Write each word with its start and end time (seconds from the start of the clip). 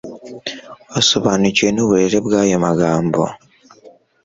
wasobanukiwe 0.91 1.69
n'uburebure 1.71 2.17
bw'ayo 2.25 2.57
magambo. 2.65 3.21